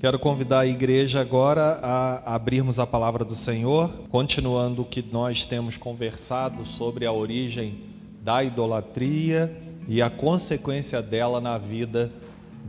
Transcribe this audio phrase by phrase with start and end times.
[0.00, 5.44] Quero convidar a igreja agora a abrirmos a palavra do Senhor, continuando o que nós
[5.44, 7.80] temos conversado sobre a origem
[8.22, 12.12] da idolatria e a consequência dela na vida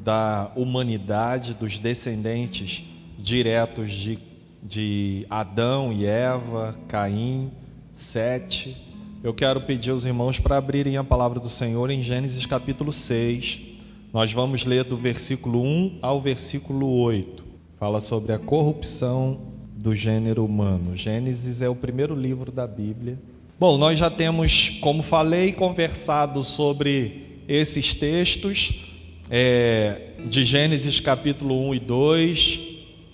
[0.03, 2.83] da humanidade, dos descendentes
[3.19, 4.17] diretos de,
[4.63, 7.51] de Adão e Eva, Caim,
[7.93, 8.75] Sete.
[9.23, 13.68] Eu quero pedir aos irmãos para abrirem a palavra do Senhor em Gênesis capítulo 6.
[14.11, 17.43] Nós vamos ler do versículo 1 ao versículo 8.
[17.79, 19.39] Fala sobre a corrupção
[19.75, 20.97] do gênero humano.
[20.97, 23.19] Gênesis é o primeiro livro da Bíblia.
[23.59, 28.83] Bom, nós já temos, como falei, conversado sobre esses textos
[29.29, 32.59] é, de Gênesis capítulo 1 e 2.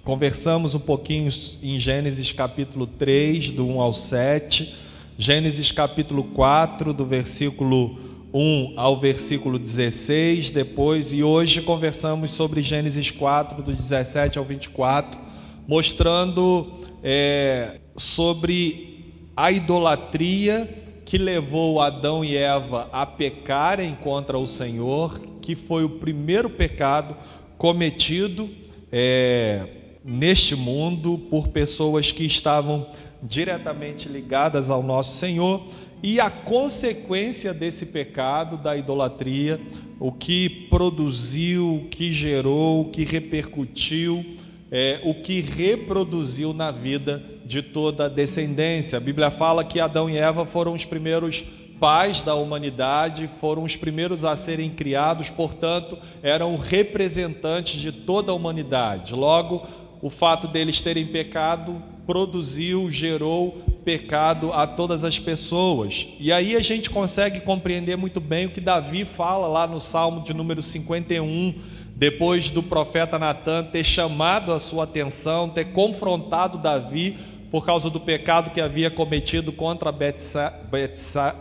[0.02, 1.30] Conversamos um pouquinho
[1.62, 4.74] em Gênesis capítulo 3, do 1 ao 7.
[5.18, 8.05] Gênesis capítulo 4, do versículo
[8.38, 15.18] 1 ao versículo 16, depois, e hoje conversamos sobre Gênesis 4, do 17 ao 24,
[15.66, 20.70] mostrando é, sobre a idolatria
[21.06, 27.16] que levou Adão e Eva a pecarem contra o Senhor, que foi o primeiro pecado
[27.58, 28.50] cometido
[28.92, 29.66] é,
[30.04, 32.86] neste mundo por pessoas que estavam
[33.24, 35.66] diretamente ligadas ao nosso Senhor,
[36.04, 39.60] e a consequência desse pecado, da idolatria,
[40.00, 44.24] o que produziu, o que gerou, o que repercutiu,
[44.72, 48.98] é, o que reproduziu na vida de toda a descendência.
[48.98, 51.44] A Bíblia fala que Adão e Eva foram os primeiros
[51.80, 58.36] pais da humanidade, foram os primeiros a serem criados, portanto, eram representantes de toda a
[58.36, 59.14] humanidade.
[59.14, 59.68] Logo,
[60.02, 66.08] o fato deles terem pecado produziu, gerou pecado a todas as pessoas.
[66.20, 70.24] E aí a gente consegue compreender muito bem o que Davi fala lá no Salmo
[70.24, 71.54] de número 51
[71.96, 77.18] depois do profeta Natan ter chamado a sua atenção, ter confrontado Davi
[77.50, 79.94] por causa do pecado que havia cometido contra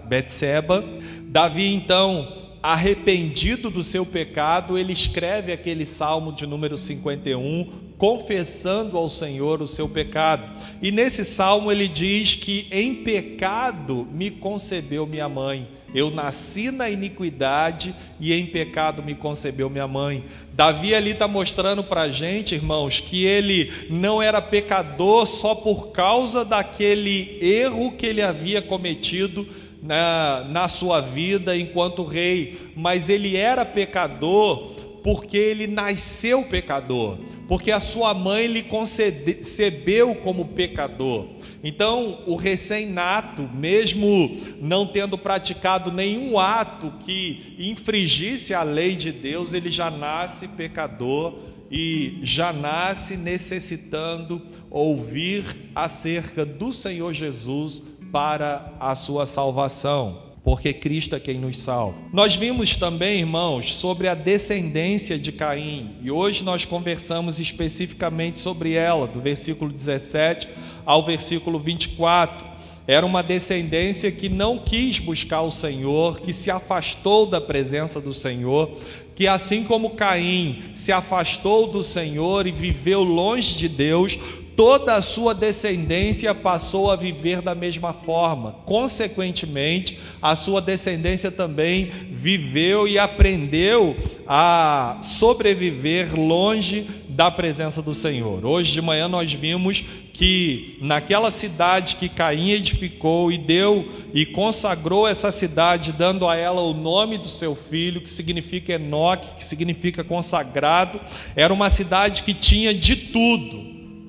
[0.08, 0.84] Betseba,
[1.24, 9.10] Davi então, arrependido do seu pecado, ele escreve aquele salmo de número 51, confessando ao
[9.10, 10.50] Senhor o seu pecado.
[10.80, 15.68] E nesse salmo ele diz que em pecado me concebeu minha mãe.
[15.94, 20.24] Eu nasci na iniquidade e em pecado me concebeu minha mãe.
[20.54, 25.88] Davi ali está mostrando para a gente, irmãos, que ele não era pecador só por
[25.88, 29.46] causa daquele erro que ele havia cometido
[29.84, 34.72] na, na sua vida enquanto rei, mas ele era pecador
[35.04, 41.26] porque ele nasceu pecador, porque a sua mãe lhe concebeu como pecador.
[41.62, 49.52] Então, o recém-nato, mesmo não tendo praticado nenhum ato que infringisse a lei de Deus,
[49.52, 51.34] ele já nasce pecador
[51.70, 54.40] e já nasce necessitando
[54.70, 57.82] ouvir acerca do Senhor Jesus
[58.14, 61.96] para a sua salvação porque Cristo é quem nos salva.
[62.12, 68.74] Nós vimos também, irmãos, sobre a descendência de Caim, e hoje nós conversamos especificamente sobre
[68.74, 70.46] ela, do versículo 17
[70.84, 72.46] ao versículo 24.
[72.86, 78.12] Era uma descendência que não quis buscar o Senhor, que se afastou da presença do
[78.12, 78.70] Senhor,
[79.16, 84.18] que assim como Caim se afastou do Senhor e viveu longe de Deus,
[84.56, 88.56] toda a sua descendência passou a viver da mesma forma.
[88.64, 98.44] Consequentemente, a sua descendência também viveu e aprendeu a sobreviver longe da presença do Senhor.
[98.44, 105.08] Hoje de manhã nós vimos que naquela cidade que Caim edificou e deu e consagrou
[105.08, 110.04] essa cidade, dando a ela o nome do seu filho, que significa Enoque, que significa
[110.04, 111.00] consagrado,
[111.34, 113.63] era uma cidade que tinha de tudo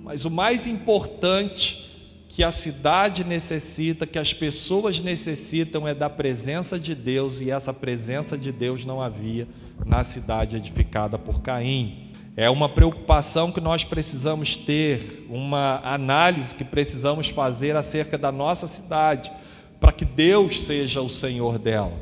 [0.06, 1.84] mas o mais importante
[2.30, 7.74] que a cidade necessita, que as pessoas necessitam, é da presença de Deus, e essa
[7.74, 9.48] presença de Deus não havia
[9.84, 12.12] na cidade edificada por Caim.
[12.38, 18.68] É uma preocupação que nós precisamos ter, uma análise que precisamos fazer acerca da nossa
[18.68, 19.31] cidade,
[19.80, 22.00] para que Deus seja o Senhor dela.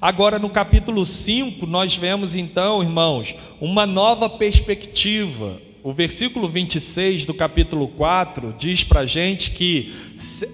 [0.00, 7.34] Agora, no capítulo 5, nós vemos então, irmãos, uma nova perspectiva, o versículo 26 do
[7.34, 9.94] capítulo 4 diz para gente que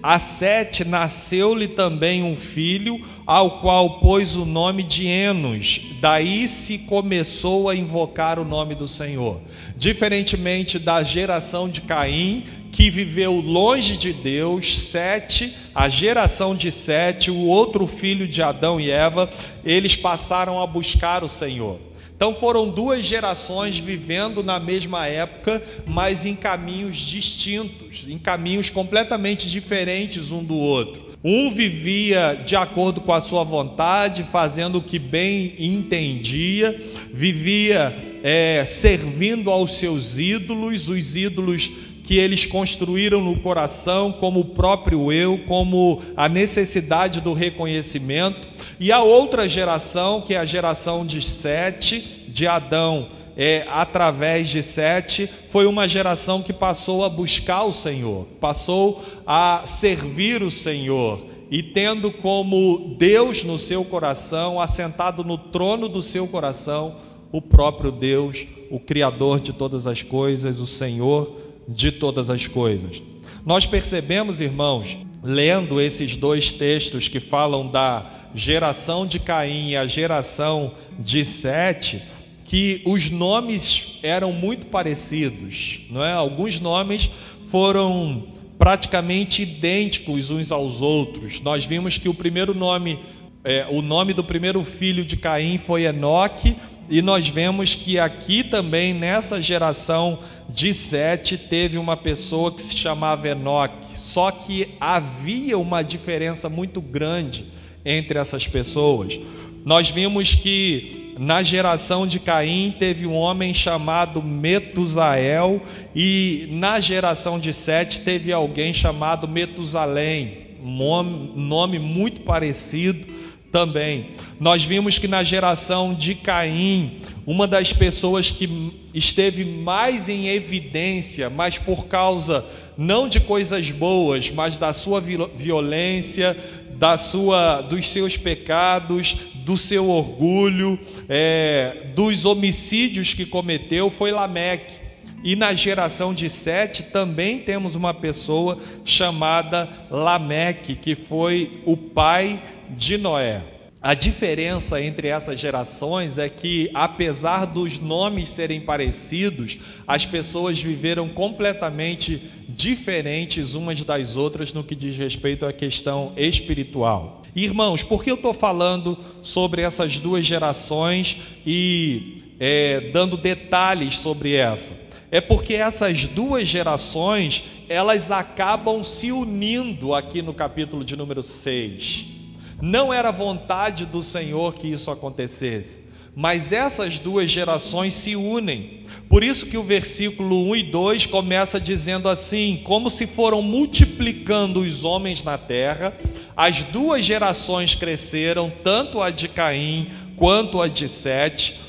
[0.03, 5.83] a Sete nasceu-lhe também um filho, ao qual pôs o nome de Enos.
[6.01, 9.39] Daí se começou a invocar o nome do Senhor.
[9.77, 17.31] Diferentemente da geração de Caim, que viveu longe de Deus, Sete, a geração de Sete,
[17.31, 19.31] o outro filho de Adão e Eva,
[19.63, 21.90] eles passaram a buscar o Senhor.
[22.21, 29.49] Então foram duas gerações vivendo na mesma época, mas em caminhos distintos, em caminhos completamente
[29.49, 31.01] diferentes um do outro.
[31.23, 36.79] Um vivia de acordo com a sua vontade, fazendo o que bem entendia,
[37.11, 41.71] vivia é, servindo aos seus ídolos, os ídolos
[42.03, 48.50] que eles construíram no coração, como o próprio eu, como a necessidade do reconhecimento.
[48.81, 51.99] E a outra geração, que é a geração de Sete,
[52.29, 58.25] de Adão, é, através de Sete, foi uma geração que passou a buscar o Senhor,
[58.39, 61.21] passou a servir o Senhor.
[61.51, 66.95] E tendo como Deus no seu coração, assentado no trono do seu coração,
[67.31, 71.37] o próprio Deus, o Criador de todas as coisas, o Senhor
[71.67, 72.99] de todas as coisas.
[73.45, 79.85] Nós percebemos, irmãos, lendo esses dois textos que falam da geração de Caim e a
[79.85, 82.01] geração de Sete,
[82.45, 86.11] que os nomes eram muito parecidos, não é?
[86.11, 87.09] Alguns nomes
[87.49, 88.27] foram
[88.57, 91.41] praticamente idênticos uns aos outros.
[91.41, 92.99] Nós vimos que o primeiro nome,
[93.43, 96.55] é, o nome do primeiro filho de Caim foi Enoque,
[96.89, 100.19] e nós vemos que aqui também nessa geração
[100.53, 103.97] de Sete teve uma pessoa que se chamava Enoque.
[103.97, 107.45] Só que havia uma diferença muito grande
[107.85, 109.19] entre essas pessoas.
[109.65, 115.61] Nós vimos que na geração de Caim teve um homem chamado Metusael
[115.95, 121.03] e na geração de Sete teve alguém chamado Metusalém, um
[121.35, 123.05] nome muito parecido
[123.51, 124.11] também.
[124.39, 131.29] Nós vimos que na geração de Caim, uma das pessoas que esteve mais em evidência,
[131.29, 132.45] mas por causa
[132.77, 136.35] não de coisas boas, mas da sua violência,
[136.77, 139.15] da sua, dos seus pecados,
[139.45, 144.81] do seu orgulho, é, dos homicídios que cometeu, foi Lameque.
[145.23, 152.41] E na geração de Sete também temos uma pessoa chamada Lameque, que foi o pai
[152.69, 153.50] de Noé.
[153.83, 159.57] A diferença entre essas gerações é que, apesar dos nomes serem parecidos,
[159.87, 167.23] as pessoas viveram completamente diferentes umas das outras no que diz respeito à questão espiritual.
[167.35, 174.35] Irmãos, por que eu estou falando sobre essas duas gerações e é, dando detalhes sobre
[174.35, 174.91] essa?
[175.09, 182.20] É porque essas duas gerações elas acabam se unindo aqui no capítulo de número 6.
[182.61, 185.81] Não era vontade do Senhor que isso acontecesse,
[186.15, 188.81] mas essas duas gerações se unem.
[189.09, 194.61] Por isso que o versículo 1 e 2 começa dizendo assim: como se foram multiplicando
[194.61, 195.93] os homens na terra,
[196.37, 201.59] as duas gerações cresceram, tanto a de Caim quanto a de Sete,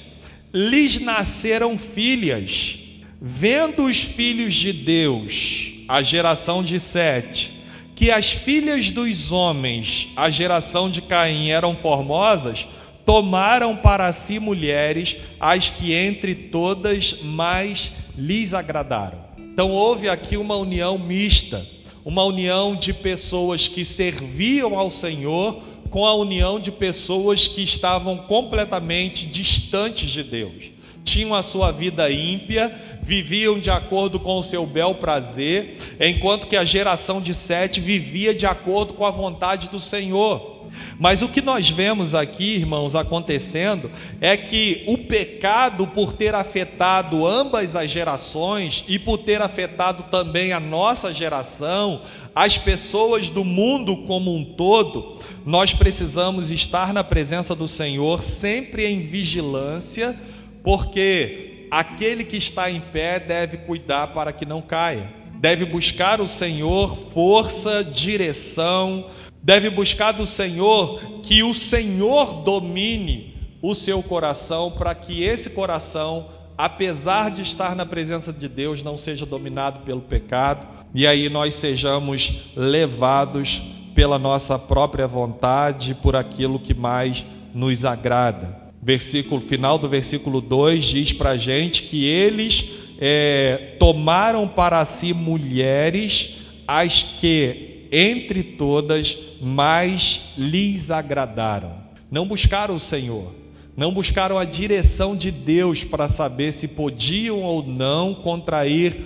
[0.52, 2.78] lhes nasceram filhas.
[3.20, 7.61] Vendo os filhos de Deus, a geração de Sete,
[8.02, 12.66] que as filhas dos homens, a geração de Caim, eram formosas,
[13.06, 19.20] tomaram para si mulheres, as que entre todas mais lhes agradaram.
[19.38, 21.64] Então houve aqui uma união mista,
[22.04, 28.16] uma união de pessoas que serviam ao Senhor com a união de pessoas que estavam
[28.16, 30.71] completamente distantes de Deus.
[31.04, 36.56] Tinham a sua vida ímpia, viviam de acordo com o seu bel prazer, enquanto que
[36.56, 40.52] a geração de Sete vivia de acordo com a vontade do Senhor.
[40.98, 43.90] Mas o que nós vemos aqui, irmãos, acontecendo
[44.20, 50.52] é que o pecado, por ter afetado ambas as gerações e por ter afetado também
[50.52, 52.02] a nossa geração,
[52.34, 58.86] as pessoas do mundo como um todo, nós precisamos estar na presença do Senhor sempre
[58.86, 60.16] em vigilância,
[60.62, 66.28] porque aquele que está em pé deve cuidar para que não caia, deve buscar o
[66.28, 69.06] Senhor força, direção,
[69.42, 76.28] deve buscar do Senhor que o Senhor domine o seu coração para que esse coração,
[76.56, 80.66] apesar de estar na presença de Deus, não seja dominado pelo pecado.
[80.94, 83.62] E aí nós sejamos levados
[83.94, 90.84] pela nossa própria vontade, por aquilo que mais nos agrada versículo final do versículo 2
[90.84, 92.70] diz para a gente que eles
[93.00, 101.74] é, tomaram para si mulheres as que entre todas mais lhes agradaram.
[102.10, 103.32] Não buscaram o Senhor,
[103.76, 108.96] não buscaram a direção de Deus para saber se podiam ou não contrair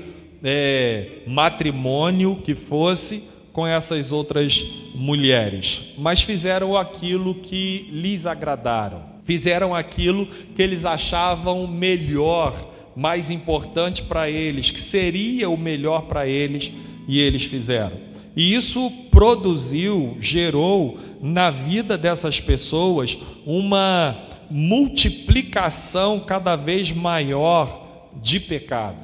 [0.42, 4.64] é, matrimônio que fosse com essas outras
[4.94, 14.02] mulheres, mas fizeram aquilo que lhes agradaram fizeram aquilo que eles achavam melhor, mais importante
[14.02, 16.72] para eles, que seria o melhor para eles,
[17.06, 17.98] e eles fizeram.
[18.34, 24.16] E isso produziu, gerou na vida dessas pessoas uma
[24.50, 28.98] multiplicação cada vez maior de pecado,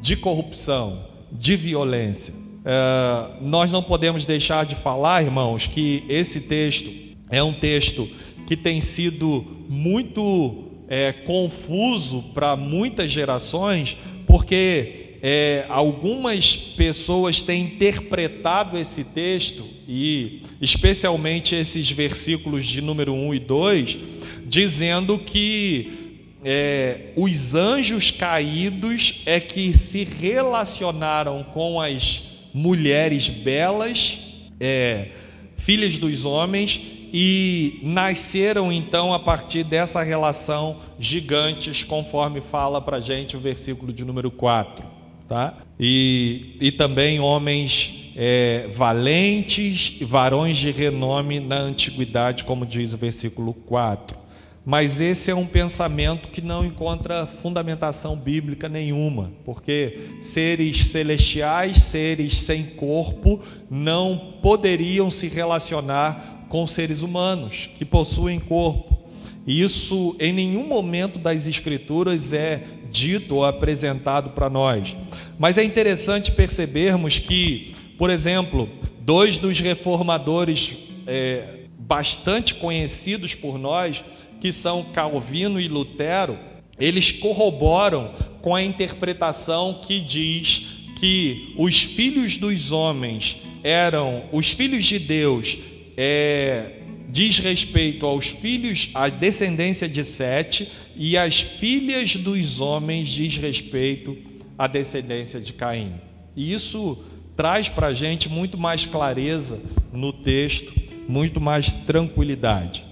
[0.00, 2.32] de corrupção, de violência.
[2.64, 6.90] É, nós não podemos deixar de falar, irmãos, que esse texto
[7.30, 8.08] é um texto
[8.46, 13.96] que tem sido muito é, confuso para muitas gerações,
[14.26, 23.34] porque é, algumas pessoas têm interpretado esse texto, e especialmente esses versículos de número 1
[23.34, 23.98] e 2,
[24.46, 26.04] dizendo que
[26.44, 32.22] é, os anjos caídos é que se relacionaram com as
[32.52, 34.18] mulheres belas,
[34.60, 35.08] é,
[35.56, 36.80] filhas dos homens,
[37.16, 44.04] e nasceram então a partir dessa relação gigantes, conforme fala para gente o versículo de
[44.04, 44.84] número 4.
[45.28, 45.54] Tá?
[45.78, 53.54] E, e também homens é, valentes, varões de renome na antiguidade, como diz o versículo
[53.54, 54.24] 4.
[54.66, 62.38] Mas esse é um pensamento que não encontra fundamentação bíblica nenhuma, porque seres celestiais, seres
[62.38, 63.40] sem corpo,
[63.70, 68.96] não poderiam se relacionar com seres humanos que possuem corpo.
[69.44, 74.94] Isso em nenhum momento das Escrituras é dito ou apresentado para nós.
[75.36, 78.68] Mas é interessante percebermos que, por exemplo,
[79.00, 80.76] dois dos reformadores
[81.08, 84.04] é, bastante conhecidos por nós,
[84.40, 86.38] que são Calvino e Lutero,
[86.78, 90.68] eles corroboram com a interpretação que diz
[91.00, 95.58] que os filhos dos homens eram os filhos de Deus,
[95.96, 103.36] é, diz respeito aos filhos, à descendência de Sete, e as filhas dos homens diz
[103.36, 104.16] respeito
[104.58, 105.94] à descendência de Caim.
[106.36, 107.04] E isso
[107.36, 109.60] traz para a gente muito mais clareza
[109.92, 110.72] no texto,
[111.08, 112.84] muito mais tranquilidade.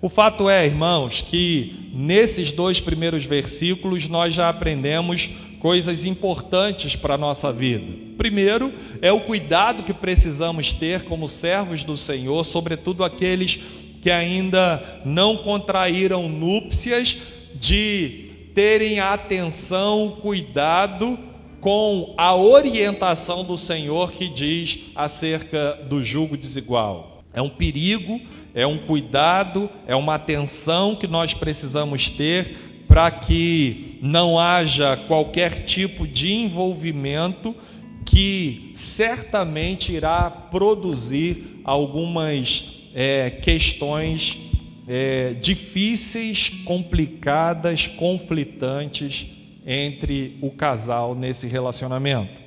[0.00, 5.28] O fato é, irmãos, que nesses dois primeiros versículos nós já aprendemos
[5.60, 7.84] coisas importantes para a nossa vida.
[8.16, 8.72] Primeiro,
[9.02, 13.60] é o cuidado que precisamos ter como servos do Senhor, sobretudo aqueles
[14.02, 17.18] que ainda não contraíram núpcias,
[17.54, 21.18] de terem a atenção, o cuidado
[21.60, 27.22] com a orientação do Senhor que diz acerca do jugo desigual.
[27.32, 28.20] É um perigo
[28.58, 35.64] é um cuidado, é uma atenção que nós precisamos ter para que não haja qualquer
[35.64, 37.54] tipo de envolvimento
[38.04, 44.38] que certamente irá produzir algumas é, questões
[44.88, 49.26] é, difíceis, complicadas, conflitantes
[49.66, 52.40] entre o casal nesse relacionamento.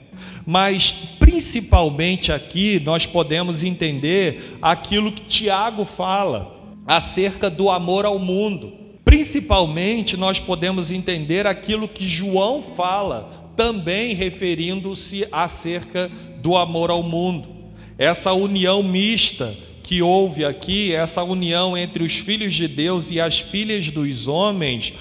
[0.46, 8.74] Mas principalmente aqui nós podemos entender aquilo que Tiago fala acerca do amor ao mundo.
[9.03, 16.10] Principalmente nós podemos entender aquilo que João fala, também referindo-se acerca
[16.41, 17.50] do amor ao mundo.
[17.98, 19.53] Essa união mista
[19.84, 24.93] que houve aqui, essa união entre os filhos de Deus e as filhas dos homens,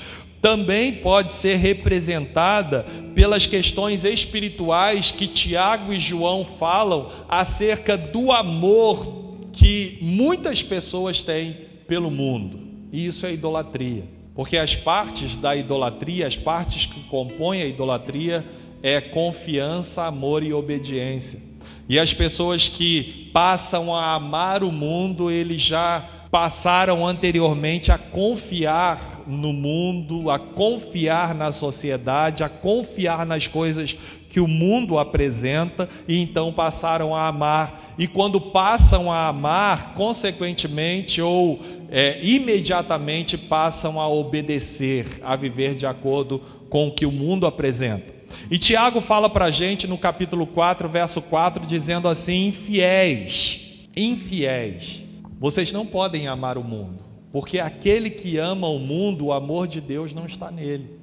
[0.43, 9.49] também pode ser representada pelas questões espirituais que Tiago e João falam acerca do amor
[9.53, 12.70] que muitas pessoas têm pelo mundo.
[12.93, 14.05] E isso é idolatria.
[14.35, 18.45] Porque as partes da idolatria, as partes que compõem a idolatria,
[18.83, 21.41] é confiança, amor e obediência.
[21.89, 29.25] E as pessoas que passam a amar o mundo, eles já passaram anteriormente a confiar
[29.27, 33.99] no mundo, a confiar na sociedade, a confiar nas coisas
[34.31, 37.95] que o mundo apresenta e então passaram a amar.
[37.99, 41.61] E quando passam a amar, consequentemente ou
[41.91, 48.15] é, imediatamente passam a obedecer, a viver de acordo com o que o mundo apresenta.
[48.51, 55.03] E Tiago fala para a gente no capítulo 4, verso 4, dizendo assim: infiéis, infiéis,
[55.39, 59.81] vocês não podem amar o mundo porque aquele que ama o mundo, o amor de
[59.81, 61.00] Deus não está nele.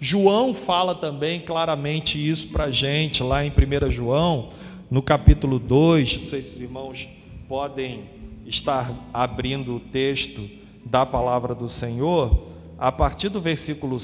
[0.00, 4.50] João fala também claramente isso para a gente, lá em 1 João,
[4.90, 6.20] no capítulo 2.
[6.20, 7.08] Não sei se os irmãos
[7.48, 8.04] podem
[8.46, 10.48] estar abrindo o texto
[10.84, 13.98] da palavra do Senhor, a partir do versículo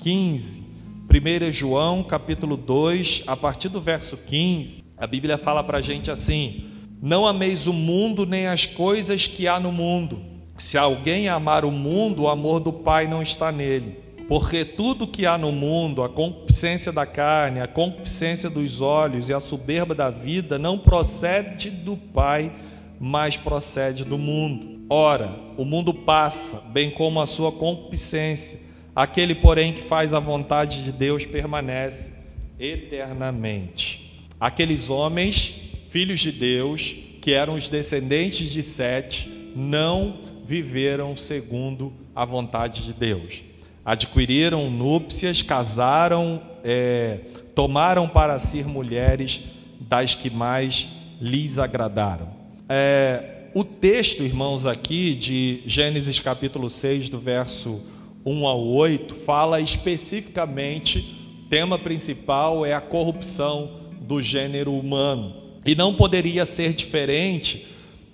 [0.00, 0.68] 15.
[1.10, 6.10] 1 João, capítulo 2, a partir do verso 15, a Bíblia fala para a gente
[6.10, 6.64] assim:
[7.00, 10.20] Não ameis o mundo nem as coisas que há no mundo.
[10.58, 14.07] Se alguém amar o mundo, o amor do Pai não está nele.
[14.28, 19.32] Porque tudo que há no mundo, a concupiscência da carne, a concupiscência dos olhos e
[19.32, 22.52] a soberba da vida, não procede do Pai,
[23.00, 24.86] mas procede do mundo.
[24.90, 28.60] Ora, o mundo passa, bem como a sua concupiscência.
[28.94, 32.14] Aquele, porém, que faz a vontade de Deus permanece
[32.60, 34.26] eternamente.
[34.38, 35.54] Aqueles homens,
[35.88, 42.92] filhos de Deus, que eram os descendentes de Sete, não viveram segundo a vontade de
[42.92, 43.47] Deus
[43.88, 47.20] adquiriram núpcias, casaram, é,
[47.54, 49.40] tomaram para si mulheres
[49.80, 50.86] das que mais
[51.18, 52.28] lhes agradaram.
[52.68, 57.80] É, o texto, irmãos, aqui de Gênesis capítulo 6, do verso
[58.26, 63.70] 1 ao 8, fala especificamente, tema principal é a corrupção
[64.02, 65.34] do gênero humano.
[65.64, 67.66] E não poderia ser diferente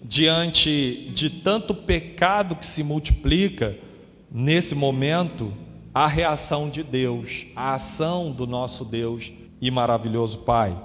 [0.05, 3.77] diante de tanto pecado que se multiplica
[4.33, 5.53] nesse momento
[5.95, 10.77] a reação de Deus, a ação do nosso Deus e maravilhoso Pai.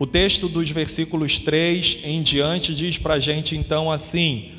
[0.00, 4.50] O texto dos versículos 3 em diante diz para a gente então assim: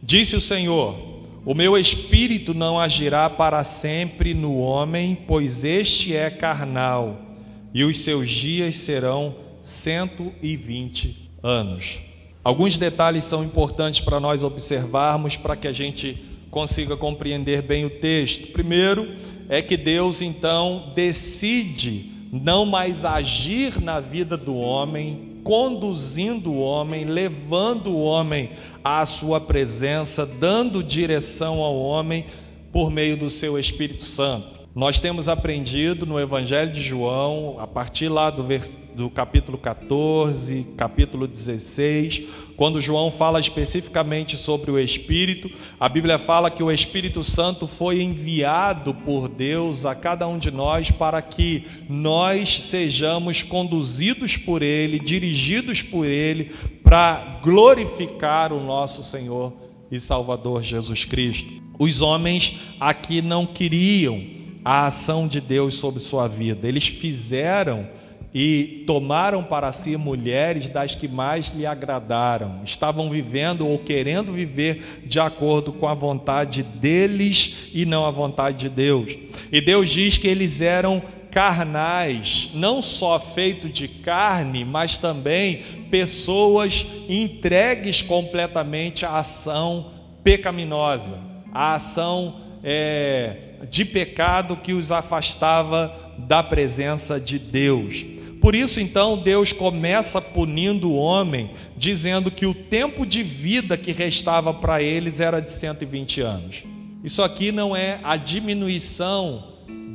[0.00, 0.96] Disse o Senhor:
[1.44, 7.20] O meu espírito não agirá para sempre no homem, pois este é carnal,
[7.74, 9.34] e os seus dias serão
[9.64, 11.98] 120 anos.
[12.44, 16.16] Alguns detalhes são importantes para nós observarmos para que a gente
[16.50, 18.52] consiga compreender bem o texto.
[18.52, 19.06] Primeiro,
[19.48, 27.04] é que Deus então decide não mais agir na vida do homem, conduzindo o homem,
[27.04, 28.50] levando o homem
[28.84, 32.26] à sua presença, dando direção ao homem
[32.70, 34.57] por meio do seu Espírito Santo.
[34.78, 38.80] Nós temos aprendido no Evangelho de João, a partir lá do, vers...
[38.94, 46.48] do capítulo 14, capítulo 16, quando João fala especificamente sobre o Espírito, a Bíblia fala
[46.48, 51.66] que o Espírito Santo foi enviado por Deus a cada um de nós para que
[51.88, 56.52] nós sejamos conduzidos por Ele, dirigidos por Ele,
[56.84, 59.52] para glorificar o nosso Senhor
[59.90, 61.60] e Salvador Jesus Cristo.
[61.80, 66.66] Os homens aqui não queriam a ação de Deus sobre sua vida.
[66.66, 67.86] Eles fizeram
[68.32, 72.60] e tomaram para si mulheres das que mais lhe agradaram.
[72.64, 78.58] Estavam vivendo ou querendo viver de acordo com a vontade deles e não a vontade
[78.58, 79.16] de Deus.
[79.50, 86.86] E Deus diz que eles eram carnais, não só feito de carne, mas também pessoas
[87.08, 89.92] entregues completamente à ação
[90.22, 91.18] pecaminosa,
[91.52, 93.36] à ação é,
[93.70, 98.04] de pecado que os afastava da presença de Deus.
[98.40, 103.92] Por isso, então, Deus começa punindo o homem, dizendo que o tempo de vida que
[103.92, 106.64] restava para eles era de 120 anos.
[107.02, 109.44] Isso aqui não é a diminuição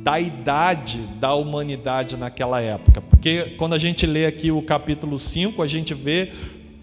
[0.02, 5.62] da idade da humanidade naquela época, porque quando a gente lê aqui o capítulo 5,
[5.62, 6.30] a gente vê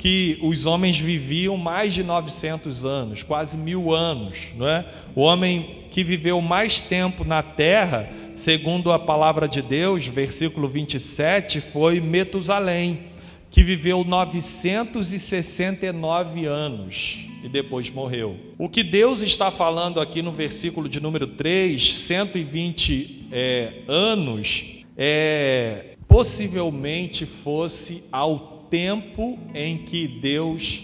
[0.01, 4.83] que os homens viviam mais de 900 anos, quase mil anos, não é?
[5.13, 11.61] O homem que viveu mais tempo na terra, segundo a palavra de Deus, versículo 27,
[11.61, 13.11] foi Metusalém,
[13.51, 18.35] que viveu 969 anos e depois morreu.
[18.57, 24.65] O que Deus está falando aqui no versículo de número 3, 120 é, anos,
[24.97, 30.81] é, possivelmente fosse ao tempo em que Deus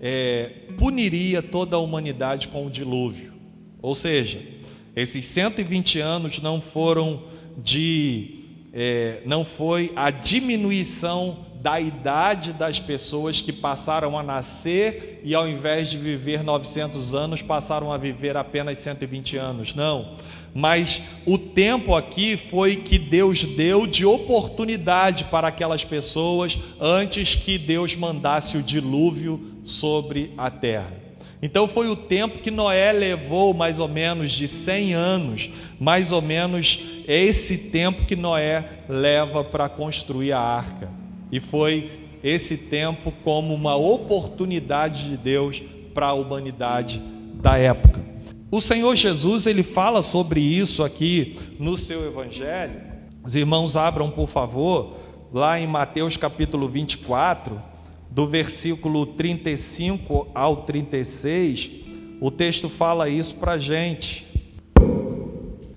[0.00, 3.32] é, puniria toda a humanidade com o dilúvio.
[3.82, 4.40] Ou seja,
[4.94, 7.24] esses 120 anos não foram
[7.56, 8.36] de.
[8.72, 15.48] É, não foi a diminuição da idade das pessoas que passaram a nascer e ao
[15.48, 19.74] invés de viver 900 anos passaram a viver apenas 120 anos.
[19.74, 20.16] Não.
[20.54, 27.56] Mas o tempo aqui foi que Deus deu de oportunidade para aquelas pessoas antes que
[27.56, 30.92] Deus mandasse o dilúvio sobre a terra.
[31.42, 36.20] Então foi o tempo que Noé levou, mais ou menos de 100 anos, mais ou
[36.20, 40.90] menos esse tempo que Noé leva para construir a arca.
[41.32, 41.90] E foi
[42.22, 45.62] esse tempo como uma oportunidade de Deus
[45.94, 47.00] para a humanidade
[47.34, 48.09] da época.
[48.52, 52.80] O Senhor Jesus, ele fala sobre isso aqui no seu evangelho.
[53.22, 54.96] Os irmãos abram, por favor,
[55.32, 57.62] lá em Mateus capítulo 24,
[58.10, 61.70] do versículo 35 ao 36,
[62.20, 64.26] o texto fala isso para gente.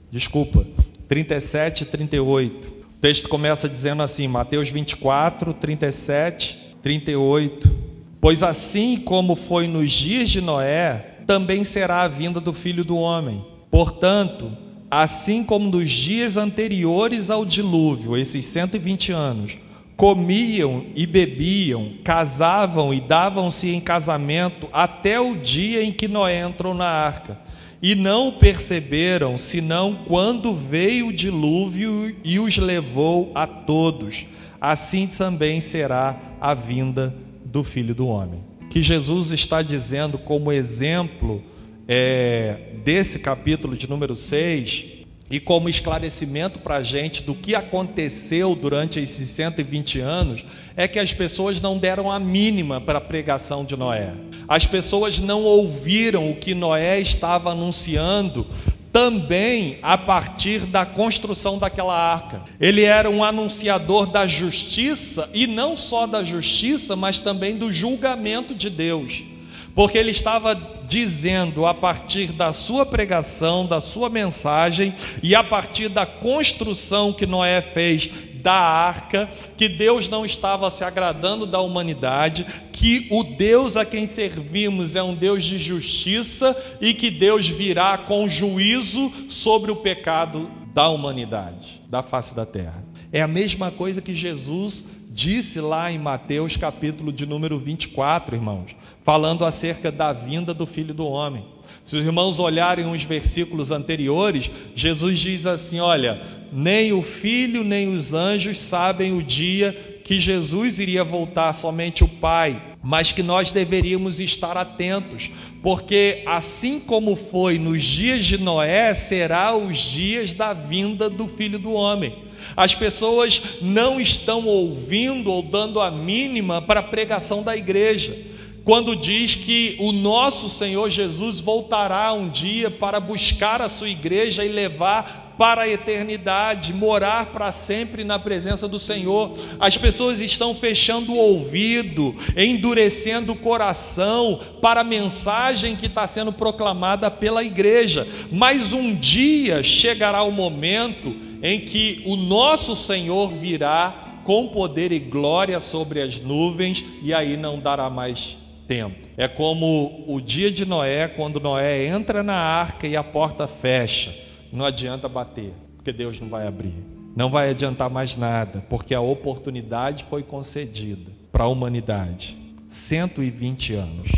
[0.10, 0.66] Desculpa,
[1.08, 2.68] 37 e 38.
[2.68, 7.72] O texto começa dizendo assim, Mateus 24, 37, 38.
[8.20, 12.98] Pois assim como foi nos dias de Noé, também será a vinda do filho do
[12.98, 13.46] homem.
[13.70, 14.52] Portanto,
[14.90, 19.58] assim como nos dias anteriores ao dilúvio, esses 120 anos,
[19.96, 26.74] comiam e bebiam, casavam e davam-se em casamento até o dia em que Noé entrou
[26.74, 27.40] na arca.
[27.82, 34.26] E não perceberam, senão quando veio o dilúvio e os levou a todos.
[34.60, 38.42] Assim também será a vinda do Filho do Homem.
[38.74, 41.44] Que Jesus está dizendo como exemplo
[41.88, 44.86] é, desse capítulo de número 6
[45.30, 50.44] e como esclarecimento para a gente do que aconteceu durante esses 120 anos,
[50.76, 54.12] é que as pessoas não deram a mínima para a pregação de Noé.
[54.48, 58.48] As pessoas não ouviram o que Noé estava anunciando
[58.94, 62.44] também a partir da construção daquela arca.
[62.62, 68.56] Ele era um anunciador da justiça e não só da justiça, mas também do julgamento
[68.56, 69.34] de Deus
[69.76, 70.56] porque ele estava
[70.88, 77.26] dizendo a partir da sua pregação, da sua mensagem e a partir da construção que
[77.26, 78.10] Noé fez
[78.44, 79.28] da arca,
[79.58, 85.02] que Deus não estava se agradando da humanidade, que o Deus a quem servimos é
[85.02, 91.82] um Deus de justiça e que Deus virá com juízo sobre o pecado da humanidade,
[91.88, 92.84] da face da terra.
[93.12, 98.76] É a mesma coisa que Jesus disse lá em Mateus capítulo de número 24, irmãos
[99.04, 101.46] falando acerca da vinda do Filho do Homem.
[101.86, 107.96] Se os irmãos olharem os versículos anteriores, Jesus diz assim: Olha, nem o Filho nem
[107.96, 113.52] os anjos sabem o dia que Jesus iria voltar, somente o Pai, mas que nós
[113.52, 115.30] deveríamos estar atentos,
[115.62, 121.60] porque assim como foi nos dias de Noé, será os dias da vinda do Filho
[121.60, 122.24] do Homem.
[122.56, 128.33] As pessoas não estão ouvindo ou dando a mínima para a pregação da igreja
[128.64, 134.46] quando diz que o nosso Senhor Jesus voltará um dia para buscar a sua igreja
[134.46, 139.38] e levar para a eternidade, morar para sempre na presença do Senhor.
[139.60, 146.32] As pessoas estão fechando o ouvido, endurecendo o coração para a mensagem que está sendo
[146.32, 148.08] proclamada pela igreja.
[148.32, 155.00] Mas um dia chegará o momento em que o nosso Senhor virá com poder e
[155.00, 159.08] glória sobre as nuvens, e aí não dará mais tempo.
[159.18, 164.14] É como o dia de Noé, quando Noé entra na arca e a porta fecha.
[164.52, 166.74] Não adianta bater, porque Deus não vai abrir.
[167.16, 172.36] Não vai adiantar mais nada, porque a oportunidade foi concedida para a humanidade
[172.70, 174.12] 120 anos.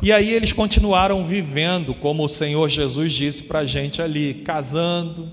[0.00, 5.30] E aí eles continuaram vivendo, como o Senhor Jesus disse para a gente ali, casando,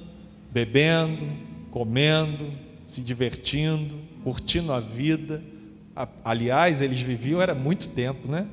[0.51, 1.27] bebendo,
[1.69, 2.51] comendo,
[2.87, 5.43] se divertindo, curtindo a vida
[6.23, 8.45] aliás, eles viviam era muito tempo, né?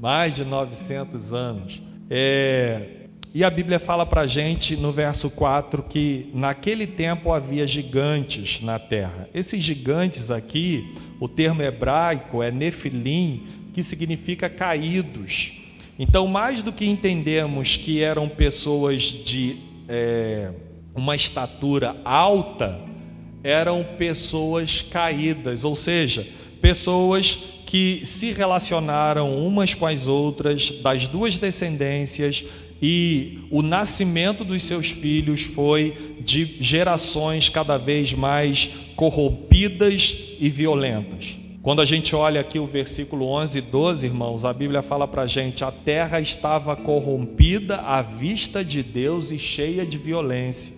[0.00, 1.82] Mais de 900 anos.
[2.10, 3.02] É,
[3.34, 8.60] e a Bíblia fala para a gente no verso 4 que naquele tempo havia gigantes
[8.60, 9.28] na terra.
[9.32, 15.52] Esses gigantes aqui, o termo hebraico é nefilim, que significa caídos.
[15.98, 19.56] Então, mais do que entendemos que eram pessoas de
[19.88, 20.50] é,
[20.94, 22.78] uma estatura alta,
[23.42, 26.26] eram pessoas caídas, ou seja,
[26.62, 32.44] pessoas que se relacionaram umas com as outras, das duas descendências,
[32.80, 41.36] e o nascimento dos seus filhos foi de gerações cada vez mais corrompidas e violentas.
[41.62, 45.22] Quando a gente olha aqui o versículo 11 e 12, irmãos, a Bíblia fala para
[45.22, 50.74] a gente: a terra estava corrompida à vista de Deus e cheia de violência.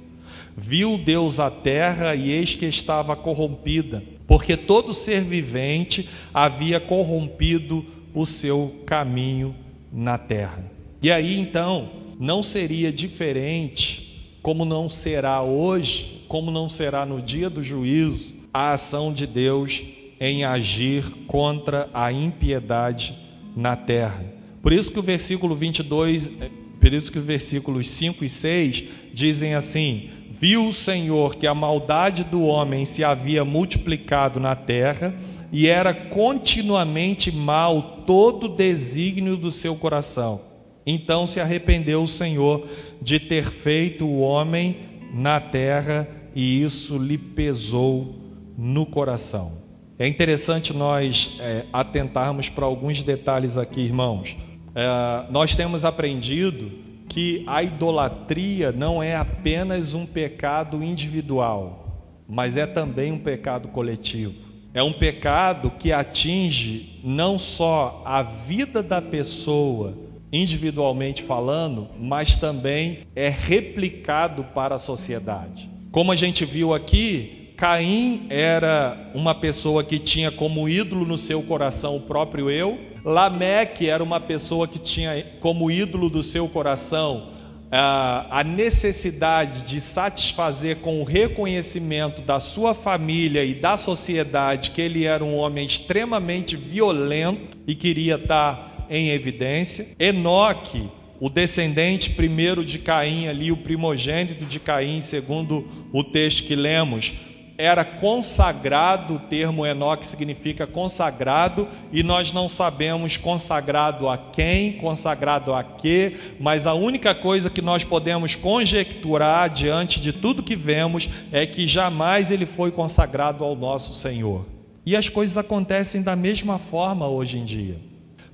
[0.57, 7.85] Viu Deus a terra e eis que estava corrompida porque todo ser vivente havia corrompido
[8.15, 9.55] o seu caminho
[9.93, 10.65] na terra.
[11.03, 17.51] E aí então, não seria diferente, como não será hoje, como não será no dia
[17.51, 19.83] do juízo, a ação de Deus
[20.21, 23.19] em agir contra a impiedade
[23.57, 24.25] na terra.
[24.63, 28.85] Por isso que o versículo 22, eh, por isso que os versículos 5 e 6
[29.13, 30.11] dizem assim:
[30.47, 35.15] Viu o Senhor que a maldade do homem se havia multiplicado na terra
[35.51, 40.43] e era continuamente mal todo o desígnio do seu coração.
[40.85, 42.69] Então se arrependeu o Senhor
[43.01, 44.77] de ter feito o homem
[45.15, 48.15] na terra e isso lhe pesou
[48.59, 49.63] no coração.
[49.99, 54.37] É interessante nós é, atentarmos para alguns detalhes aqui, irmãos.
[54.75, 56.84] É, nós temos aprendido
[57.15, 64.35] que a idolatria não é apenas um pecado individual, mas é também um pecado coletivo.
[64.75, 69.97] É um pecado que atinge não só a vida da pessoa
[70.33, 75.71] individualmente falando, mas também é replicado para a sociedade.
[75.93, 81.41] Como a gente viu aqui, Caim era uma pessoa que tinha como ídolo no seu
[81.45, 82.77] coração o próprio eu.
[83.05, 87.35] Lameque era uma pessoa que tinha como ídolo do seu coração
[87.77, 95.05] a necessidade de satisfazer com o reconhecimento da sua família e da sociedade que ele
[95.05, 99.89] era um homem extremamente violento e queria estar em evidência.
[99.99, 100.89] Enoque,
[101.19, 107.13] o descendente primeiro de Caim, ali, o primogênito de Caim, segundo o texto que lemos,
[107.57, 115.55] era consagrado, o termo Enoque significa consagrado, e nós não sabemos consagrado a quem, consagrado
[115.55, 121.09] a quê, mas a única coisa que nós podemos conjecturar diante de tudo que vemos
[121.31, 124.45] é que jamais ele foi consagrado ao nosso Senhor.
[124.85, 127.77] E as coisas acontecem da mesma forma hoje em dia,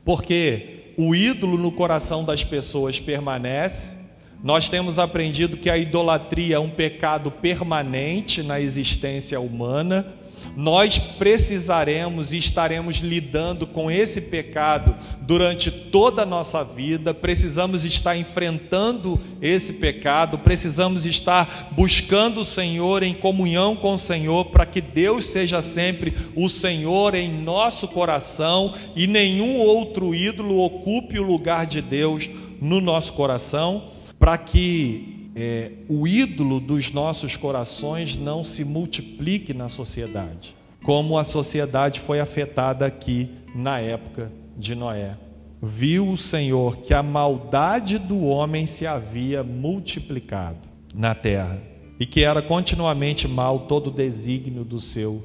[0.04, 3.99] porque o ídolo no coração das pessoas permanece,
[4.42, 10.14] nós temos aprendido que a idolatria é um pecado permanente na existência humana.
[10.56, 17.12] Nós precisaremos e estaremos lidando com esse pecado durante toda a nossa vida.
[17.12, 24.46] Precisamos estar enfrentando esse pecado, precisamos estar buscando o Senhor em comunhão com o Senhor,
[24.46, 31.18] para que Deus seja sempre o Senhor em nosso coração e nenhum outro ídolo ocupe
[31.18, 38.18] o lugar de Deus no nosso coração para que é, o ídolo dos nossos corações
[38.18, 40.54] não se multiplique na sociedade,
[40.84, 45.16] como a sociedade foi afetada aqui na época de Noé.
[45.62, 51.58] Viu o Senhor que a maldade do homem se havia multiplicado na terra
[51.98, 55.24] e que era continuamente mal todo o desígnio do seu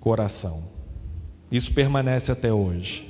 [0.00, 0.64] coração.
[1.50, 3.08] Isso permanece até hoje.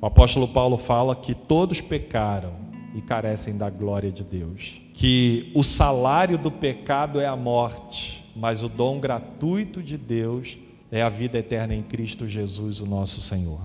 [0.00, 4.80] O apóstolo Paulo fala que todos pecaram e carecem da glória de Deus.
[4.94, 10.58] Que o salário do pecado é a morte, mas o dom gratuito de Deus
[10.90, 13.60] é a vida eterna em Cristo Jesus, o nosso Senhor.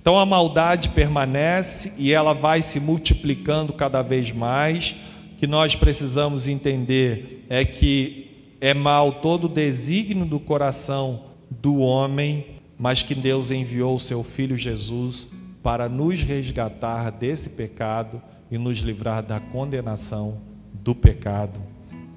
[0.00, 4.96] Então a maldade permanece e ela vai se multiplicando cada vez mais.
[5.38, 12.46] Que nós precisamos entender é que é mal todo o desígnio do coração do homem,
[12.78, 15.28] mas que Deus enviou o seu filho Jesus
[15.62, 18.20] para nos resgatar desse pecado
[18.52, 20.36] e nos livrar da condenação
[20.74, 21.58] do pecado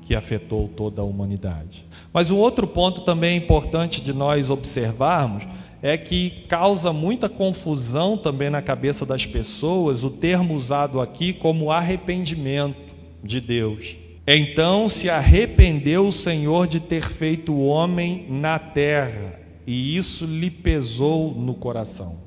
[0.02, 1.86] que afetou toda a humanidade.
[2.12, 5.48] Mas um outro ponto também importante de nós observarmos
[5.82, 11.72] é que causa muita confusão também na cabeça das pessoas o termo usado aqui como
[11.72, 12.94] arrependimento
[13.24, 13.96] de Deus.
[14.28, 20.52] Então se arrependeu o Senhor de ter feito o homem na terra, e isso lhe
[20.52, 22.25] pesou no coração.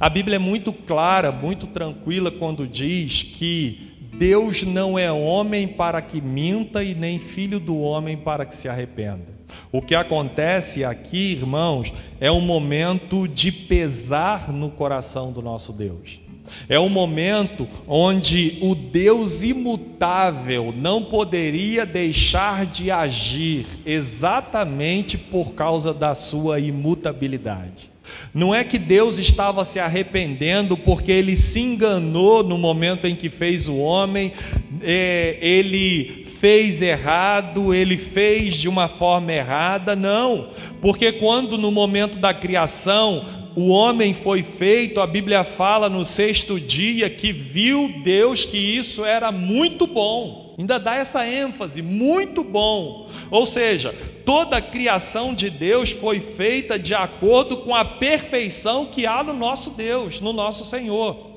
[0.00, 6.00] A Bíblia é muito clara, muito tranquila quando diz que Deus não é homem para
[6.00, 9.26] que minta e nem filho do homem para que se arrependa.
[9.72, 16.20] O que acontece aqui, irmãos, é um momento de pesar no coração do nosso Deus.
[16.68, 25.92] É um momento onde o Deus imutável não poderia deixar de agir exatamente por causa
[25.92, 27.97] da sua imutabilidade.
[28.34, 33.30] Não é que Deus estava se arrependendo porque ele se enganou no momento em que
[33.30, 34.32] fez o homem,
[34.82, 42.16] é, ele fez errado, ele fez de uma forma errada, não, porque quando no momento
[42.16, 43.24] da criação
[43.56, 49.04] o homem foi feito, a Bíblia fala no sexto dia que viu Deus que isso
[49.04, 55.50] era muito bom, ainda dá essa ênfase, muito bom, ou seja, toda a criação de
[55.50, 60.64] Deus foi feita de acordo com a perfeição que há no nosso Deus, no nosso
[60.64, 61.28] Senhor.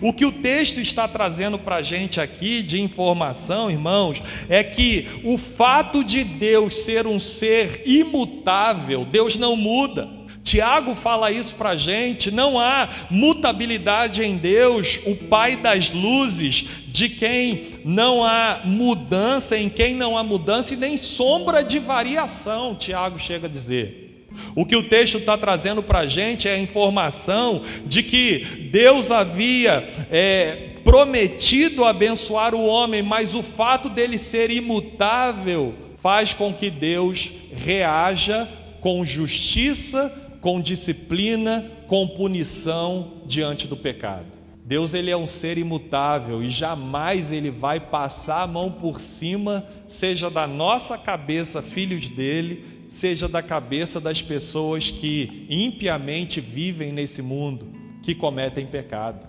[0.00, 5.06] O que o texto está trazendo para a gente aqui de informação, irmãos, é que
[5.24, 10.08] o fato de Deus ser um ser imutável, Deus não muda.
[10.42, 16.66] Tiago fala isso para a gente: não há mutabilidade em Deus, o Pai das luzes,
[16.86, 22.74] de quem não há mudança, em quem não há mudança e nem sombra de variação,
[22.74, 24.26] Tiago chega a dizer.
[24.54, 29.10] O que o texto está trazendo para a gente é a informação de que Deus
[29.10, 36.70] havia é, prometido abençoar o homem, mas o fato dele ser imutável faz com que
[36.70, 37.30] Deus
[37.64, 38.48] reaja
[38.80, 44.26] com justiça com disciplina, com punição diante do pecado.
[44.64, 49.66] Deus ele é um ser imutável e jamais ele vai passar a mão por cima,
[49.86, 57.20] seja da nossa cabeça, filhos dele, seja da cabeça das pessoas que impiamente vivem nesse
[57.20, 57.66] mundo,
[58.02, 59.26] que cometem pecado.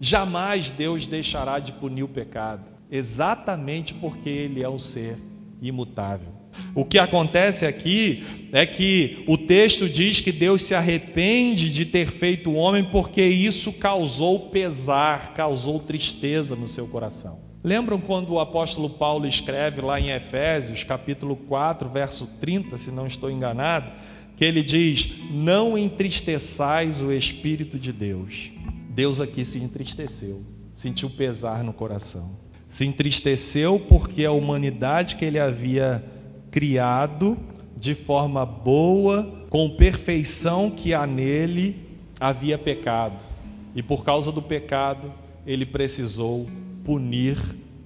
[0.00, 5.18] Jamais Deus deixará de punir o pecado, exatamente porque Ele é um ser
[5.60, 6.37] imutável.
[6.74, 12.10] O que acontece aqui é que o texto diz que Deus se arrepende de ter
[12.10, 17.40] feito o homem porque isso causou pesar, causou tristeza no seu coração.
[17.62, 23.06] Lembram quando o apóstolo Paulo escreve lá em Efésios, capítulo 4, verso 30, se não
[23.06, 23.90] estou enganado,
[24.36, 28.50] que ele diz: Não entristeçais o Espírito de Deus.
[28.88, 30.42] Deus aqui se entristeceu,
[30.74, 32.30] sentiu pesar no coração.
[32.68, 36.04] Se entristeceu porque a humanidade que ele havia
[36.50, 37.36] criado
[37.76, 41.76] de forma boa, com perfeição que há nele,
[42.18, 43.14] havia pecado.
[43.74, 45.12] E por causa do pecado,
[45.46, 46.46] ele precisou
[46.84, 47.38] punir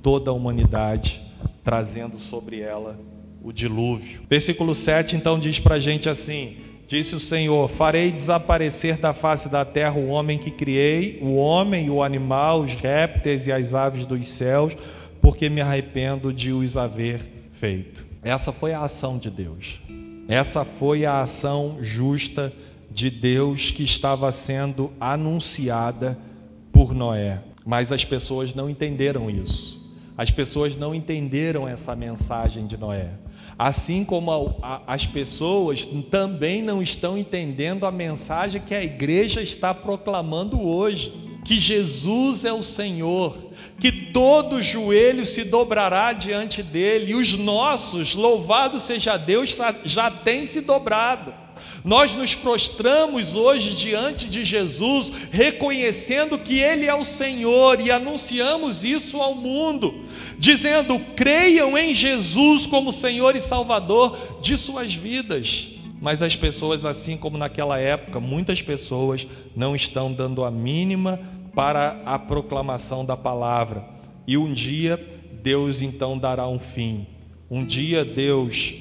[0.03, 1.21] toda a humanidade,
[1.63, 2.99] trazendo sobre ela
[3.43, 4.23] o dilúvio.
[4.29, 6.57] Versículo 7 então diz para a gente assim:
[6.89, 11.91] Disse o Senhor: Farei desaparecer da face da terra o homem que criei, o homem,
[11.91, 14.77] o animal, os répteis e as aves dos céus,
[15.21, 17.21] porque me arrependo de os haver
[17.53, 18.12] feito.
[18.23, 19.81] Essa foi a ação de Deus.
[20.29, 22.53] Essa foi a ação justa
[22.89, 26.17] de Deus que estava sendo anunciada
[26.71, 27.43] por Noé.
[27.67, 29.83] Mas as pessoas não entenderam isso.
[30.17, 33.11] As pessoas não entenderam essa mensagem de Noé.
[33.59, 39.43] Assim como a, a, as pessoas também não estão entendendo a mensagem que a igreja
[39.43, 41.13] está proclamando hoje:
[41.45, 43.52] que Jesus é o Senhor,
[43.83, 50.47] que todo joelho se dobrará diante dele, e os nossos, louvado seja Deus, já têm
[50.47, 51.35] se dobrado.
[51.85, 58.85] Nós nos prostramos hoje diante de Jesus, reconhecendo que Ele é o Senhor e anunciamos
[58.85, 60.05] isso ao mundo,
[60.39, 65.71] dizendo: creiam em Jesus como Senhor e Salvador de suas vidas.
[66.01, 71.19] Mas as pessoas, assim como naquela época, muitas pessoas não estão dando a mínima
[71.55, 73.85] para a proclamação da palavra.
[74.27, 74.99] E um dia
[75.43, 77.07] Deus então dará um fim.
[77.51, 78.75] Um dia Deus,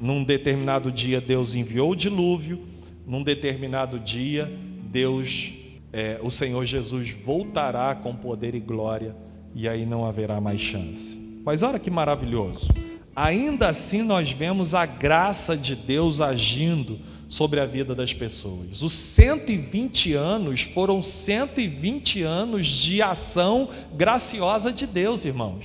[0.00, 2.60] num determinado dia, Deus enviou o dilúvio,
[3.06, 4.50] num determinado dia,
[4.84, 5.52] Deus,
[5.92, 9.14] é, o Senhor Jesus voltará com poder e glória,
[9.54, 11.20] e aí não haverá mais chance.
[11.44, 12.68] Mas olha que maravilhoso.
[13.14, 16.98] Ainda assim nós vemos a graça de Deus agindo
[17.34, 18.80] sobre a vida das pessoas.
[18.80, 25.64] Os 120 anos foram 120 anos de ação graciosa de Deus, irmãos.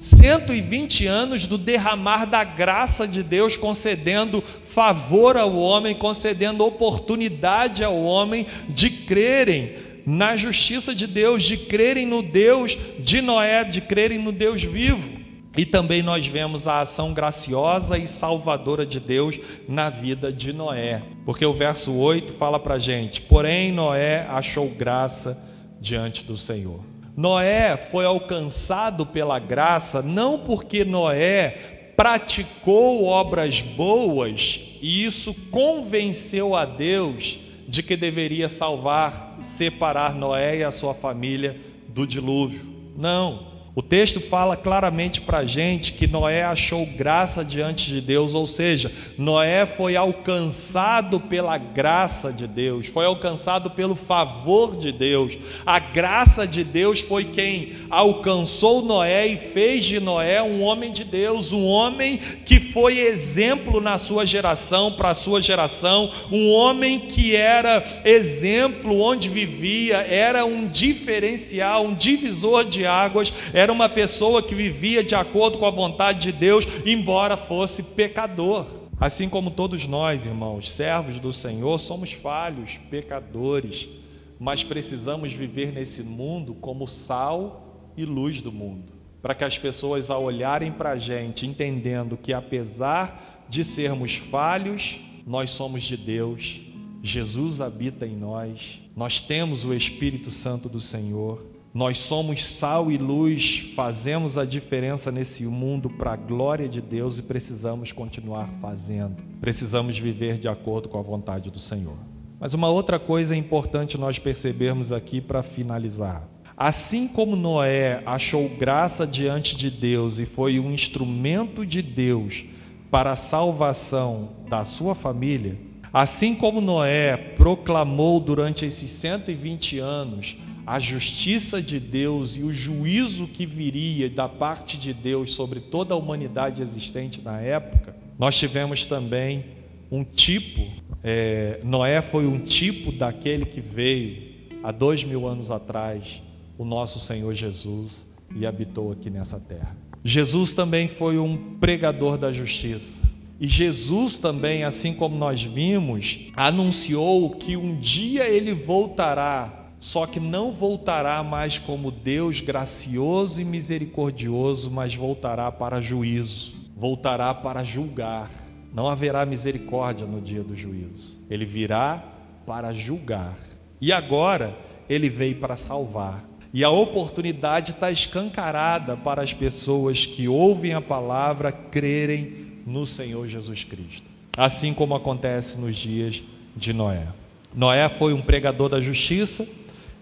[0.00, 8.02] 120 anos do derramar da graça de Deus, concedendo favor ao homem, concedendo oportunidade ao
[8.02, 9.74] homem de crerem
[10.06, 15.21] na justiça de Deus, de crerem no Deus de Noé, de crerem no Deus vivo.
[15.56, 19.38] E também nós vemos a ação graciosa e salvadora de Deus
[19.68, 21.02] na vida de Noé.
[21.26, 25.38] Porque o verso 8 fala para gente: Porém, Noé achou graça
[25.78, 26.80] diante do Senhor.
[27.14, 36.64] Noé foi alcançado pela graça não porque Noé praticou obras boas e isso convenceu a
[36.64, 37.38] Deus
[37.68, 42.66] de que deveria salvar, separar Noé e a sua família do dilúvio.
[42.96, 43.51] Não.
[43.74, 48.46] O texto fala claramente para a gente que Noé achou graça diante de Deus, ou
[48.46, 55.38] seja, Noé foi alcançado pela graça de Deus, foi alcançado pelo favor de Deus.
[55.64, 61.04] A graça de Deus foi quem alcançou Noé e fez de Noé um homem de
[61.04, 67.00] Deus, um homem que foi exemplo na sua geração, para a sua geração, um homem
[67.00, 73.32] que era exemplo onde vivia, era um diferencial, um divisor de águas
[73.62, 78.66] era uma pessoa que vivia de acordo com a vontade de Deus, embora fosse pecador.
[78.98, 83.88] Assim como todos nós, irmãos, servos do Senhor, somos falhos, pecadores,
[84.36, 90.10] mas precisamos viver nesse mundo como sal e luz do mundo, para que as pessoas,
[90.10, 96.62] ao olharem para a gente, entendendo que apesar de sermos falhos, nós somos de Deus,
[97.00, 102.98] Jesus habita em nós, nós temos o Espírito Santo do Senhor nós somos sal e
[102.98, 109.16] luz, fazemos a diferença nesse mundo para a glória de Deus e precisamos continuar fazendo.
[109.40, 111.96] Precisamos viver de acordo com a vontade do Senhor.
[112.38, 116.28] Mas uma outra coisa importante nós percebermos aqui para finalizar.
[116.54, 122.44] Assim como Noé achou graça diante de Deus e foi um instrumento de Deus
[122.90, 125.58] para a salvação da sua família,
[125.90, 133.26] assim como Noé proclamou durante esses 120 anos a justiça de Deus e o juízo
[133.26, 138.86] que viria da parte de Deus sobre toda a humanidade existente na época, nós tivemos
[138.86, 139.44] também
[139.90, 140.66] um tipo,
[141.02, 144.32] é, Noé foi um tipo daquele que veio
[144.62, 146.22] há dois mil anos atrás,
[146.56, 149.76] o nosso Senhor Jesus e habitou aqui nessa terra.
[150.04, 153.02] Jesus também foi um pregador da justiça.
[153.40, 160.20] E Jesus também, assim como nós vimos, anunciou que um dia ele voltará só que
[160.20, 168.30] não voltará mais como Deus gracioso e misericordioso, mas voltará para juízo, voltará para julgar.
[168.72, 171.16] Não haverá misericórdia no dia do juízo.
[171.28, 172.00] Ele virá
[172.46, 173.36] para julgar.
[173.80, 174.56] E agora
[174.88, 176.24] ele veio para salvar.
[176.54, 183.26] E a oportunidade está escancarada para as pessoas que ouvem a palavra crerem no Senhor
[183.26, 184.06] Jesus Cristo.
[184.36, 186.22] Assim como acontece nos dias
[186.56, 187.08] de Noé.
[187.52, 189.44] Noé foi um pregador da justiça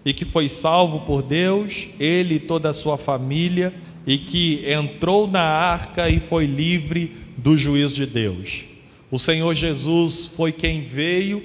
[0.04, 3.72] e que foi salvo por Deus, ele e toda a sua família,
[4.06, 8.64] e que entrou na arca e foi livre do juízo de Deus.
[9.10, 11.42] O Senhor Jesus foi quem veio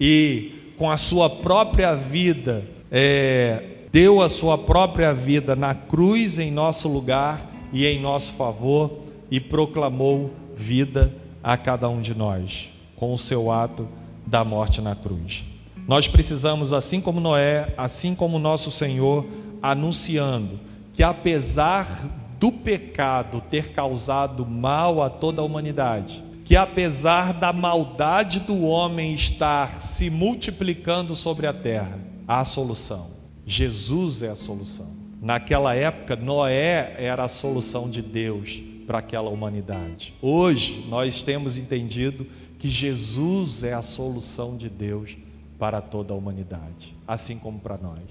[0.00, 6.50] e, com a sua própria vida, é, deu a sua própria vida na cruz em
[6.50, 8.98] nosso lugar e em nosso favor
[9.30, 13.88] e proclamou vida a cada um de nós, com o seu ato
[14.26, 15.51] da morte na cruz.
[15.92, 19.26] Nós precisamos, assim como Noé, assim como nosso Senhor,
[19.60, 20.58] anunciando
[20.94, 22.08] que apesar
[22.40, 29.12] do pecado ter causado mal a toda a humanidade, que apesar da maldade do homem
[29.12, 33.10] estar se multiplicando sobre a terra, há solução.
[33.44, 34.88] Jesus é a solução.
[35.20, 40.14] Naquela época, Noé era a solução de Deus para aquela humanidade.
[40.22, 42.26] Hoje, nós temos entendido
[42.58, 45.18] que Jesus é a solução de Deus
[45.62, 48.02] para toda a humanidade, assim como para nós.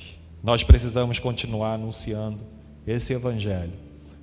[0.41, 2.39] Nós precisamos continuar anunciando
[2.87, 3.73] esse evangelho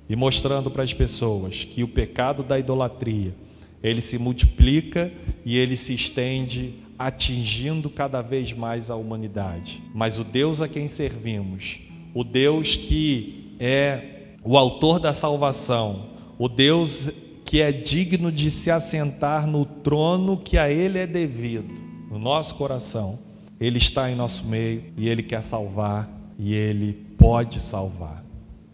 [0.09, 3.35] e mostrando para as pessoas que o pecado da idolatria,
[3.83, 5.11] ele se multiplica
[5.45, 9.79] e ele se estende atingindo cada vez mais a humanidade.
[9.93, 11.81] Mas o Deus a quem servimos,
[12.15, 17.11] o Deus que é o autor da salvação, o Deus
[17.45, 22.55] que é digno de se assentar no trono que a ele é devido no nosso
[22.55, 23.19] coração,
[23.59, 28.23] Ele está em nosso meio e Ele quer salvar e Ele pode salvar.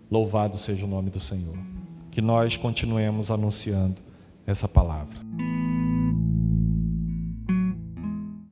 [0.10, 1.58] Louvado seja o nome do Senhor.
[2.12, 3.98] Que nós continuemos anunciando
[4.48, 5.25] essa palavra.